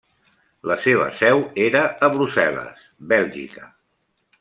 [0.71, 2.85] La seva seu era a Brussel·les,
[3.17, 3.75] Bèlgica.